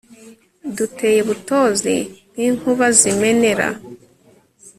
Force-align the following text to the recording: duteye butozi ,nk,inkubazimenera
duteye 0.75 1.19
butozi 1.27 1.95
,nk,inkubazimenera 2.33 3.67